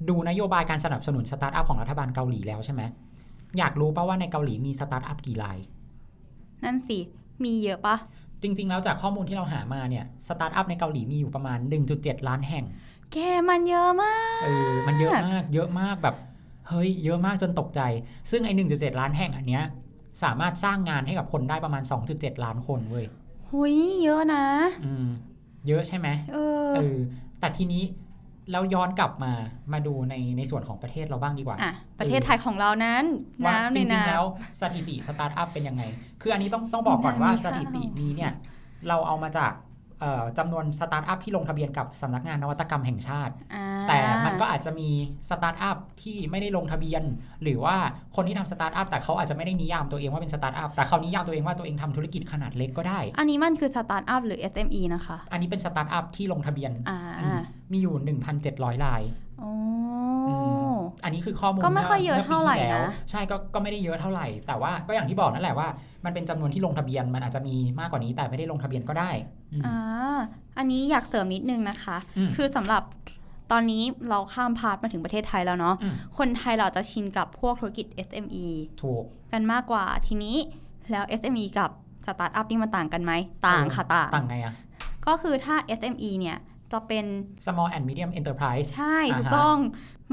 [0.09, 2.83] ดูนโยบายการสนับสนุนสตาร์ทอัพของรัฐบาลเกาหลีแล้วใช่ไหม
[3.59, 5.59] อยากรู้ป่าว่าในเกาหลีมีสตาร์ทอัพกี่ราย
[6.65, 6.99] นั่นสิ
[7.45, 7.97] มีเยอะปะ
[8.43, 11.59] จริง ๆ แล้วจากข้อมูลที่เราหามาเนี่ยสตาร์ทอัพในเกาหลีมีอยู่ประมาณ
[11.93, 12.65] 1.7 ล้านแห่ง
[13.13, 16.17] แกมันเยอะมาก เออ มันเยอะมาก เยอะมากแบบ
[16.69, 17.81] เฮ้ยเยอะมากจนตกใจ
[18.31, 19.65] ซึ่งไอ้1.7ล้านแห่งอันเนี้ย
[20.23, 23.07] สามารถสร้างงานให้กับคนได้ประมาณ 2.7 ล้านคนเว้ย
[23.51, 24.45] หุยเยอะนะ
[24.85, 25.09] อืม
[25.69, 26.99] เยอะใช่ไหมเออเออ
[27.41, 27.83] แต่ทีนี้
[28.53, 29.33] เราย้อนกลับมา
[29.73, 33.05] มาดูในในส่วนของประเทศเราบ้างดีกว่า อะ ประเทศไทยของเรานั้น
[33.47, 34.25] ว่าน้ำจในริงน้ๆแล้ว
[34.61, 35.83] สถิติสตาร์ทอัพเป็นยังไง
[36.23, 38.33] คืออันนี้ต้องต้องบอกก่อนว่ามีสค่ะถิตินี้เนี่ย
[38.89, 39.68] เราเอามาจากเอ่อ
[40.39, 44.89] จำนวนสตาร์ทอัพที่ลงทะเบียนกับสำนักงานนวัตกรรมแห่งชาติอ่าแต่มันก็อาจจะมี
[45.31, 47.03] สตาร์ทอัพที่ไม่ได้ลงทะเบียน
[47.43, 47.77] หรือว่า
[48.17, 57.41] คนที่ทำสตาร์ทอัพแต่เขาอาจจะไม่ได้นิยามตัวเองว่าเป็นสตาร์ทอัพแต่เขานิยามตัวเองว่าตัวเองทำธุรกิจขนาดเล็กก็ได้ อันนี้มันคือสตาร์ทอัพหรือ SME นะคะ อันนี้เป็นสตาร์ทอัพที่ลงทะเบียนอ่าอืม
[57.73, 57.95] มีอยู่
[58.41, 59.03] 1,700ราย
[59.39, 60.18] โอ้อืม
[61.05, 65.69] อันนี้คือข้อมูลก็ไม่ค่อยเยอะเท่าไหร่เมื่อปีที่แล้วนะใช่ก็ก็ไม่ได้เยอะเท่าไหร่ แต่ว่าก็อย่างที่บอกนั่นแหละว่า
[66.05, 69.11] มันเป็นจำนวนที่ลงทะเบียนมันอาจจะมีมากกว่านี้แต่ไม่ได้ลงทะเบียนก็ได้
[69.53, 70.19] อืมอ่า
[70.59, 72.83] อันนี้อยากเสริมนิดนึงนะคะอืมคือสำหรับ
[73.53, 78.47] ตอนนี้เราข้าม part มาถึงประเทศไทยแล้วเนาะอืมคนไทยเราจะชินกับพวกธุรกิจ SME
[78.83, 80.37] ถูกกันมากกว่าทีนี้
[80.91, 81.71] แล้ว SME กับ
[82.07, 83.13] สตาร์ทอัพนี่มันต่างกันไหม
[83.49, 84.55] ต่างค่ะต่างต่างไงอะ
[85.07, 86.37] ก็คือถ้า SME เนี่ย
[86.73, 87.07] จะเป็น
[87.47, 89.59] small and medium enterprise ใช่อ่าฮะถูกต้อง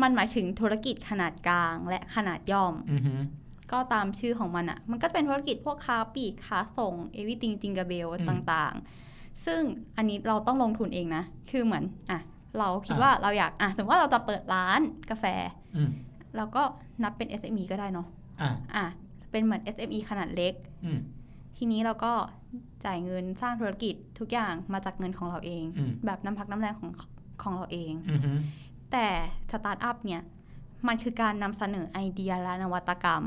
[0.02, 3.14] มันหมายถึงธุรกิจขนาดกลางและขนาดย่อมอือฮึ
[3.72, 9.62] ก็ตามชื่อของมันอะ่ะ มันก็จะเป็นธุรกิจพวกค้าปลีกค้าส่ง everything จิงก b เบลต่างๆ ซึ่ง
[9.98, 12.20] อันนี้เราต้องลงทุนเองนะ คือเหมือนอะ
[12.60, 15.26] เราคิดว่าเราอยากอะสมมติว่าเราจะเปิดร้านกาแฟ
[15.76, 15.90] อืม
[16.36, 16.64] เราก็
[17.04, 18.08] นับเป็น SME ก็ได้เนาะ
[18.42, 18.86] อะอะ
[19.32, 20.54] เป็นเหมือน SME ขนาดเล็ก
[20.86, 21.00] อืม
[21.58, 22.14] ทีนี้เราก็
[22.86, 26.92] จ่ายเงินสร้างธุรกิจทุกอย่างมาจากเงินของเราเองอืมแบบน้ำพักน้ำแรงของ
[27.42, 28.32] ของเราเองอือฮึ
[28.92, 29.08] แต่
[29.52, 30.22] สตาร์ทอัพเนี่ย
[30.88, 33.24] มันคือการนำเสนอไอเดียและนวัตกรรม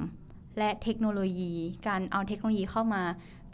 [0.59, 1.53] และเทคโนโลยี
[1.89, 3.03] การเอาเทคโนโลยีเข้ามา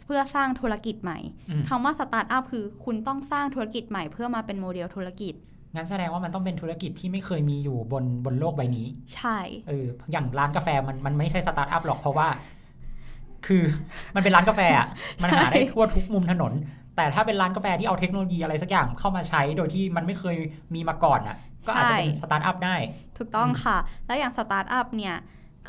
[0.05, 5.33] เพื่อสร้างธุรกิจใหม่อืมคำว่าสตาร์ทอัพคือคุณต้องสร้างธุรกิจใหม่เพื่อมาเป็นโมเดลธุรกิจ
[5.75, 12.27] งั้นแสดงว่ามันต้องเป็นธุรกิจที่ไม่เคยมีอยู่บนบนโลกใบนี้ ใช่ เออ อย่างร้านกาแฟมันมันไม่ใช่สตาร์ทอัพหรอกเพราะว่า
[13.47, 13.63] คือ
[14.15, 14.87] มันเป็นร้านกาแฟอะ
[15.21, 16.53] มันหาได้ทั่วทุกมุมถนน
[16.95, 20.37] แต่ถ้าเป็นร้านกาแฟที่เอาเทคโนโลยีอะไรสักอย่างเข้ามาใช้โดยที่มันไม่เคย
[20.75, 22.75] มีมาก่อนอะก็อาจจะเป็นสตาร์ทอัพได้
[23.17, 25.15] ถูกต้องอืมค่ะ แล้วอย่างสตาร์ทอัพเนี่ย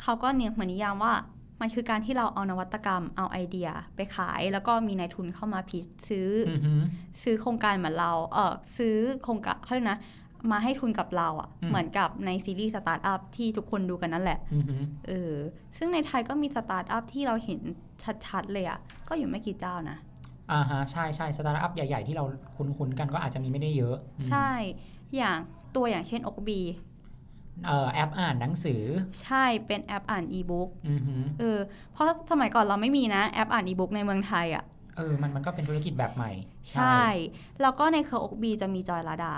[0.01, 1.13] เขาก็เนี่ยเหมือนนิยามว่า
[1.61, 6.73] มันคือการที่เราเอานวัตกรรมเอาไอเดียไปขาย แล้วก็มีนายทุนเข้ามา pitch ซื้อออือฮึ
[7.21, 9.99] ซื้อโครงการเหมือนเราเออซื้อโครงการเขาเรียกนะ
[10.51, 14.75] มาให้ทุนกับเราอะ่ะ เหมือนกับในซีรีส์สตาร์ทอัพที่ทุกคนดูกันนั่นแหละอือฮึ
[15.07, 15.33] เออ
[15.77, 17.59] ซึ่งในไทยก็มีสตาร์ทอัพที่เราเห็น
[18.25, 19.97] ชัดๆเลยอะ่ะ ก็อยู่ไม่กี่เจ้านะ
[20.51, 22.23] อ่าฮะใช่ใช่สตาร์ทอัพใหญ่ ๆ ที่เรา
[22.55, 24.51] คุ้นๆกันก็อาจจะมีไม่ได้เยอะอืมใช่
[25.15, 25.37] อย่าง
[25.75, 26.59] ตัวอย่างเช่นอกบี
[27.65, 28.81] เอ่อแอปอ่านหนังสือ
[29.23, 31.59] ใช่เป็นแอปอ่านอีบุ๊กอือฮึเออ
[31.93, 34.63] เพราะสมัยก่อนเราไม่มีนะแอปอ่านอีบุ๊กในเมืองไทยอะ่ะ
[34.97, 36.31] เออมันมันก็เป็นธุรกิจแบบใหม่
[36.71, 37.01] ใช่
[37.61, 39.33] แล้วก็ในเครือ Ookbee จะมีจอยลดา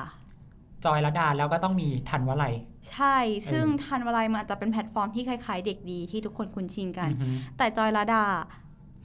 [0.85, 2.53] จอยลดาแล้วก็ต้องมีธัญวลัย
[2.91, 3.17] ใช่
[3.51, 8.23] ซึ่งธัญวลัยมันอาจจะเป็นแพลตฟอร์มที่คล้ายๆ เด็กดีที่ทุกคนคุ้นชินกันอือฮึแต่จอยลาดา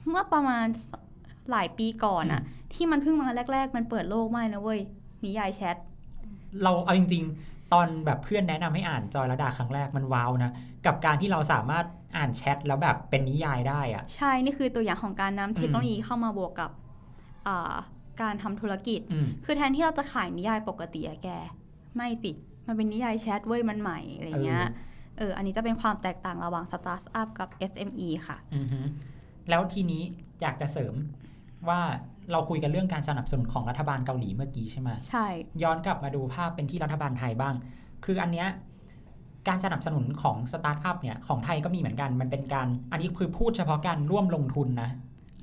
[0.09, 0.65] เมื่อประมาณ
[1.51, 2.41] หลายปีก่อนอะ
[2.73, 4.81] ที่มันเพิ่งมาแรก ๆ มันเปิดโลกมากนะเว้ย
[5.25, 5.75] นิยายแชท
[6.63, 10.51] เราเอาจริง ๆ ตอนแบบเพื่อนแนะนำให้อ่านจอยระดาครั้งแรกมันว้าวนะ
[10.85, 11.85] กับการที่เราสามารถ
[12.17, 16.71] อ่านแชทแล้วแบบเป็นนิยายได้อะใช่นี่คือตัวอย่างของการนำเทคโนโลยีเข้ามาบวกกับ
[17.47, 17.75] อ่า
[18.21, 21.29] การทำธุรกิจอืมคือแทนที่เราจะขายนิยายปกติอะแก
[21.95, 22.31] ไม่สิ
[22.67, 24.65] มันเป็นนิยายแชทเว้ยมันใหม่อะไรเงี้ย
[25.17, 28.79] เอออันนี้จะเป็นความแตกต่างระหว่างสตาร์ทอัพกับ SME ค่ะอือฮึ
[29.49, 30.03] แล้วทีนี้
[30.41, 30.93] อยากจะเสริม
[31.69, 31.81] ว่า
[32.31, 35.27] เราคุยกันเรื่องการสนับสนุนของรัฐบาลเกาหลีเมื่อกี้ใช่ไหมใช่
[35.63, 37.53] ย้อนกลับมาดูภาพเป็นที่รัฐบาลไทยบ้าง
[38.05, 38.47] คืออันเนี้ย
[39.47, 44.89] การสนับสนุนของสตาร์ทอัพเนี่ยของไทยก็มีเหมือนกัน มันเป็นการอันนี้คือพูดเฉพาะการร่วมลงทุนนะ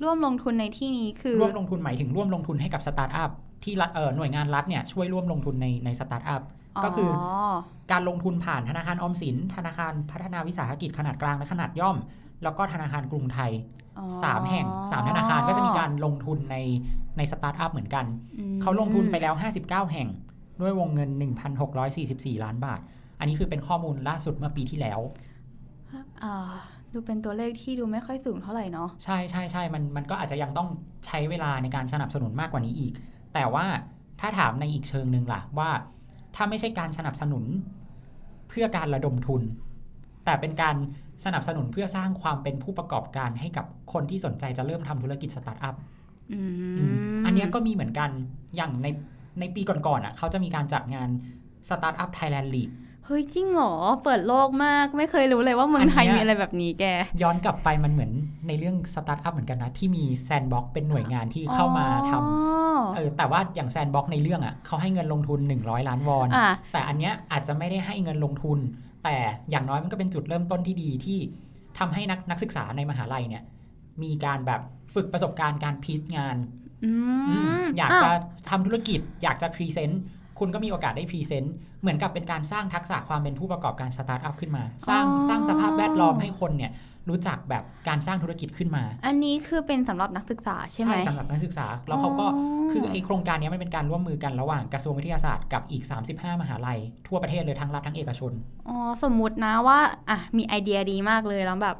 [0.03, 3.31] ร่วมลงทุนในที่นี้คือ ร่วมลงทุนหมายถึงร่วมลงทุนให้กับสตาร์ทอัพ
[3.65, 6.41] ที่รัฐเออหน่วยงานรัฐเนี่ยช่วยร่วมลงทุนในในสตาร์ทอัพ
[6.83, 7.09] ก็คื
[7.51, 7.53] อ
[7.91, 11.97] การลงทุนผ่านธนาคารออมสิน ธนาคารพัฒนาวิสาหกิจขนาดกลางและขนาดย่อม
[12.43, 13.51] แล้วก็ธนาคารกรุงไทย
[13.97, 16.57] อ๋อสามแห่งสามธนาคารก็จะมีการลงทุนใน
[17.17, 18.05] ในสตาร์ทอัพเหมือนกัน
[18.39, 20.07] อืมเขาลงทุนไปแล้ว 59 แห่ง
[20.61, 21.09] ด้วยวงเงิน
[21.77, 22.79] 1,644 ล้านบาท
[23.19, 24.99] อันนี้คือเป็นข้อมูลล่าสุดเมื่อปีที่แล้ว
[26.23, 26.51] อ่า
[26.93, 30.67] ดูเป็นตัวเลขที่ดูไม่ค่อยสูงเท่าไหร่เนาะใช่ใช่ใช่มันมันก็อาจจะยังต้อง
[31.05, 32.93] ใช้เวลาในการสนับสนุนมากกว่านี้อีก
[33.33, 33.65] แต่ว่า
[34.19, 35.69] ถ้าถามในอีกเชิงหนึ่งล่ะว่า
[36.35, 37.43] ถ้าไม่ใช่การสนับสนุน
[38.49, 39.41] เพื่อการระดมทุน
[40.25, 40.75] แต่เป็นการ
[41.25, 45.75] สนับสนุนเพื่อสร้างความเป็นผู้ประกอบการให้กับคนที่สนใจจะเริ่มทำธุรกิจสตาร์ทอัพ
[46.31, 46.39] อื
[46.77, 48.09] อืมมอันเนี้ยก็มีเหมือนกัน
[48.55, 48.87] อย่างใน
[49.39, 51.09] ในปีก่อนๆอะเขาจะมีการจัดงาน
[51.69, 52.73] Startup Thailand League
[53.05, 56.85] เฮ้ยจริงเหรอ เปิดโลกมาก ไม่เคยรู้เลยว่าเมืองไทยอันเนี้ยมีอะไรแบบนี้แก
[57.21, 58.11] ย้อนกลับไปมันเหมือน
[58.47, 62.23] ในเรื่องสตาร์ทอัพเหมือนกันนะ ที่มี Sandbox เป็นหน่วยงานที่เข้ามาทำอ๋อ
[62.95, 68.59] เออแต่ว่าอย่าง Sandbox ในเรื่องอะเขาให้เงินลงทุน 100 ล้านวอนอะแต่อันเนี้ยอาจจะไม่ได้ให้เงินลงทุน
[69.03, 69.15] แต่
[69.49, 71.19] อย่างน้อยมันก็เป็นจุดเริ่มต้นที่ดีที่
[71.79, 73.43] ทำให้นักนักศึกษาในมหาลัยเนี่ย
[74.03, 74.61] มีการแบบ
[74.93, 76.37] ฝึกประสบการณ์การ pitch งาน
[76.85, 76.91] อื
[77.29, 78.11] อืมมอยากอ้วจะ
[78.49, 80.01] ทำธุรกิจอยากจะ present
[80.39, 86.71] คุณก็มีโอกาสได้ present เหมือนกับเป็นการสร้างทักษะความเป็นผู้ประกอบการสตาร์ทอัพขึ้นมา สร้างสร้างสภาพแวดล้อมให้คนเนี่ย
[87.09, 98.31] รู้จักแบบการสร้างธุรกิจขึ้นมา อันนี้คือเป็นสำหรับนักศึกษาใช่ไหมสำหรับนักศึกษา แล้วเขาก็อ๋อคือไอโครงการเนี้ยมันเป็นการร่วมมือกันระหว่างกระทรวงวิทยาศาสตร์กับอีก 35 มหาลัย ทั่วประเทศเลยทั้งรัฐทั้งเอกชน
[98.67, 101.77] อ๋อ สมมุตินะว่าอะมีไอเดียดีมากเลยแล้วแบบ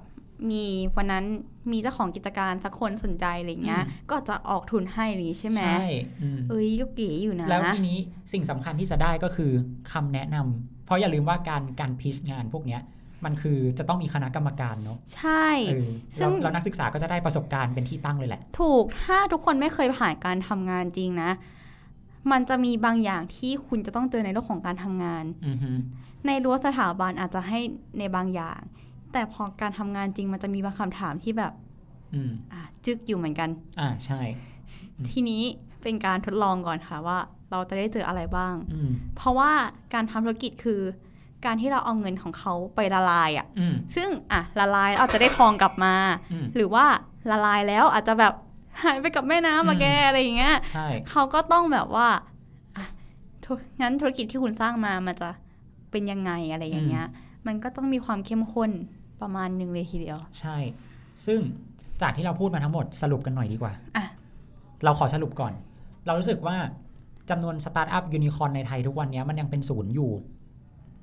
[0.51, 0.63] มี
[0.97, 1.25] วันนั้น
[1.71, 5.85] มีเจ้าของกิจการสักคนสนใจอะไรเงี้ยอืมก็จะออกทุนให้หรือใช่ไหมใช่
[6.21, 7.97] อืมเอ้ยก็เก๋อยู่นะ แล้วทีนี้
[8.33, 9.51] สิ่งสำคัญที่จะได้ก็คือ
[9.91, 12.81] คำแนะนำเพราะอย่าลืมว่าการการพิชงานพวกเนี้ย
[13.25, 21.31] มันคือจะต้องมีคณะกรรมการเนาะใช่เออซึ่แล้วงแล้วนักศึกษาก็จะได้ประสบการณ์เป็นที่ตั้งเลยแหละ ถูกถ้าทุกคนไม่เคยผ่านการทำงานจริงนะ
[22.31, 25.71] มันจะมีบางอย่างที่คุณจะต้องเจอในโลกของการทำงานอือฮึ
[26.27, 27.59] ในรั้วสถาบันอาจจะให้
[27.99, 28.59] ในบางอย่าง
[29.13, 31.53] แต่พอการทำงานจริงมันจะมีบางคำถามที่แบบ
[32.13, 33.49] อืมอะจึกอยู่เหมือนกัน
[33.79, 34.21] อ่าใช่
[34.97, 35.43] อืมทีนี้
[35.83, 37.17] เป็นการทดลองก่อนค่ะว่า
[37.51, 39.51] เราจะได้เจออะไรบ้างอืมเพราะว่า
[39.93, 40.81] การทำธุรกิจคือ
[41.45, 45.95] การที่เราเอาเงินของเขาไปละลายอะ่ะอืมซึ่งอะละลายแล้วอาจจะได้ทองกลับมา
[46.31, 46.85] อืมหรือว่า
[47.31, 48.33] ละลายแล้วอาจจะแบบ
[48.83, 52.07] หายไปกับแม่น้ำมาอืมแกอะไรอย่างเงี้ยใช่เขาก็ต้องแบบว่า
[52.77, 52.85] อะ
[53.43, 55.29] ธุงั้นธุรกิจที่คุณสร้างมามันจะ
[55.91, 57.07] เป็นยังไงอะไรอย่างเงี้ย
[57.47, 58.71] มันก็ต้องมีความเข้มข้น
[59.23, 60.57] ประมาณหนึ่งเลยทีเดียว ใช่
[61.25, 61.39] ซึ่ง
[62.01, 64.05] จากที่เราพูดมาทั้งหมดสรุปกันหน่อยดีกว่าอะ
[64.83, 65.53] เราขอสรุปก่อน
[66.05, 66.55] เรารู้สึกว่า
[67.29, 70.11] จำนวนสตาร์ทอัพยูนิคอร์นในไทยทุกวันนี้มันยังเป็นศูนย์อยู่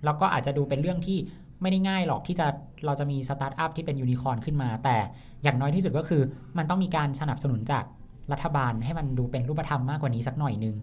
[0.05, 1.19] แล้วก็อาจจะดูเป็นเรื่องที่
[1.63, 2.47] ไม่ได้ง่ายหรอกที่จะ
[2.87, 4.97] เราจะมีสตาร์ทอัพที่เป็นยูนิคอร์นขึ้นมา แต่
[5.43, 6.23] อย่างน้อยที่สุดก็คือ
[6.59, 7.85] มันต้องมีการสนับสนุนจาก
[8.33, 10.75] รัฐบาลให้มันดูเป็นรูปธรรมมากกว่านี้สักหน่อยนึง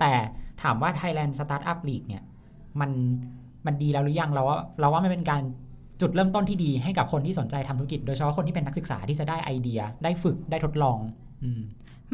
[0.00, 0.12] แต่
[0.62, 2.22] ถามว่า Thailand Startup League เนี่ย
[2.80, 2.90] มัน
[3.66, 5.42] มันดีแล้วหรือยังเราว่าเราว่ามันเป็นการ
[6.00, 10.98] จุดเริ่มต้นที่ดีให้กับคนที่สนใจทำธุรกิจ โดยเฉพาะคนที่เป็นนักศึกษาที่จะได้ไอเดีย ได้ฝึกได้ทดลอง
[11.44, 11.60] อืม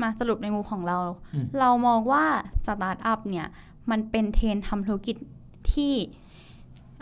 [0.03, 0.99] มาสรุปในมุมของเรา
[1.35, 2.25] อืมเรามองว่า
[2.67, 3.47] สตาร์ทอัพเนี่ย
[3.91, 5.17] มันเป็นเทรนด์ทำธุรกิจ
[5.73, 5.93] ที่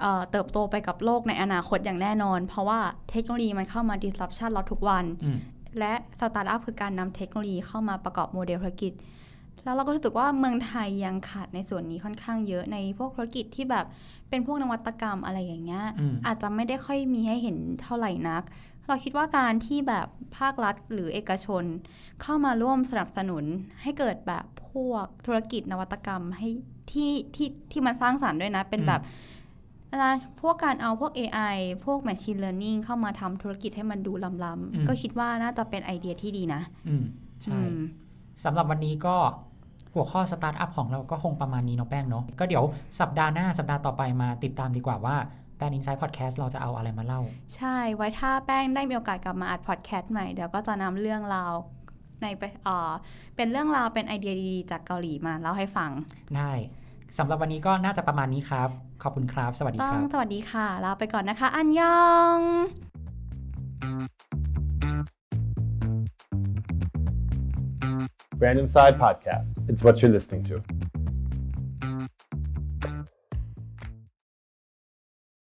[0.00, 5.38] เอ่อเติบโตไปกับโลกในอนาคตอย่างแน่นอน เพราะว่าเทคโนโลยีมันเข้ามา disruption เราทุกวันอืม
[5.78, 8.92] และสตาร์ทอัพคือการนำเทคโนโลยีเข้ามาประกอบโมเดลธุรกิจ
[9.64, 13.86] แล้วเราก็รู้สึกว่าเมืองไทยยังขาดในส่วนนี้ค่อนข้างเยอะในพวกธุรกิจที่แบบ
[14.28, 18.42] เป็นพวกนวัตกรรมอะไรอย่างเงี้ยอืมอาจจะไม่ได้ค่อยมีให้เห็นเท่าไหร่นัก
[18.88, 20.06] เราคิดว่าการที่แบบ
[20.38, 21.64] ภาครัฐหรือเอกชน
[22.22, 23.44] เข้ามาร่วมสนับสนุน
[23.82, 26.48] ให้เกิดแบบพวกธุรกิจนวัตกรรมให้
[26.92, 29.00] ที่ที่ที่มันสร้างสารรค์ด้วยนะ เป็นแบบ
[29.90, 30.06] อะไร
[30.40, 37.04] พวกการเอาพวก AI พวก Machine Learning เข้ามาทำธุรกิจให้มันดูล้ำอืมๆก็คิดว่าน่าจะเป็นไอเดียที่ดีนะ อืม
[37.42, 37.78] ใช่อืม
[38.44, 39.16] สำหรับวันนี้ก็
[39.94, 42.64] หัวข้อสตาร์ทอัพของเราก็คงประมาณนี้เนาะแป้งเนาะก็เดี๋ยว
[43.00, 45.16] สัปดาห์หน้าสัปดาห์ต่อไปมาติดตามดีกว่าว่า
[45.56, 47.20] แป้งอินไซ h ์พอดแคสต์เราจะเอาอะไรมาเล่า
[47.56, 51.52] ใช่ไว้ถ้าแป้งได้มีโอกาสกลับมาอัดพอดแคสต์ใหม่เดี๋ยวก็จะนำเรื่องราว
[52.22, 52.92] ในไปเอ่อ
[53.36, 55.90] เป็นเรื่องราวเป็นไอเดียดีๆจากเกาหลีมาเล่าให้ฟัง
[56.36, 56.52] ได้
[57.18, 58.68] สำหรับวันนี้ก็น่าจะประมาณนี้ครับ
[59.02, 62.04] ขอบคุณครับ สวัสดีต้อคงรับ สวัสดีค่ะลาไปก่อนนะคะ 안녕
[62.36, 62.38] ง
[68.44, 69.54] Brand Inside Podcast.
[69.70, 70.62] It's what you're listening to.